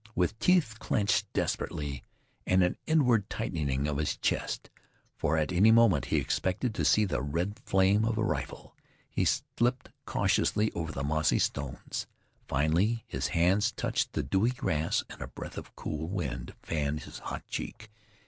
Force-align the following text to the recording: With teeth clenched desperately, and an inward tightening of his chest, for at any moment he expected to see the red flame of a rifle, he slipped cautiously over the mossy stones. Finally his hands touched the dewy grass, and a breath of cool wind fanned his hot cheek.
With 0.15 0.39
teeth 0.39 0.77
clenched 0.79 1.31
desperately, 1.31 2.03
and 2.47 2.63
an 2.63 2.75
inward 2.87 3.29
tightening 3.29 3.87
of 3.87 3.97
his 3.99 4.17
chest, 4.17 4.71
for 5.15 5.37
at 5.37 5.51
any 5.51 5.71
moment 5.71 6.05
he 6.05 6.17
expected 6.17 6.73
to 6.73 6.85
see 6.85 7.05
the 7.05 7.21
red 7.21 7.59
flame 7.63 8.03
of 8.03 8.17
a 8.17 8.23
rifle, 8.23 8.75
he 9.11 9.25
slipped 9.25 9.91
cautiously 10.07 10.71
over 10.71 10.91
the 10.91 11.03
mossy 11.03 11.37
stones. 11.37 12.07
Finally 12.47 13.03
his 13.07 13.27
hands 13.37 13.71
touched 13.71 14.13
the 14.13 14.23
dewy 14.23 14.49
grass, 14.49 15.03
and 15.07 15.21
a 15.21 15.27
breath 15.27 15.55
of 15.59 15.75
cool 15.75 16.07
wind 16.09 16.55
fanned 16.63 17.01
his 17.03 17.19
hot 17.19 17.45
cheek. 17.47 17.91